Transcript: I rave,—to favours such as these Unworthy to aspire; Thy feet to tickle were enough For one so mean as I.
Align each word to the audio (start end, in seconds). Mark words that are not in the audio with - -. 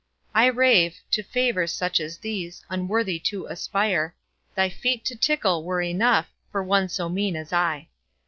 I 0.33 0.47
rave,—to 0.47 1.21
favours 1.21 1.71
such 1.71 1.99
as 1.99 2.17
these 2.17 2.65
Unworthy 2.71 3.19
to 3.19 3.45
aspire; 3.45 4.15
Thy 4.55 4.67
feet 4.67 5.05
to 5.05 5.15
tickle 5.15 5.63
were 5.63 5.83
enough 5.83 6.25
For 6.51 6.63
one 6.63 6.89
so 6.89 7.07
mean 7.07 7.35
as 7.35 7.53
I. 7.53 7.87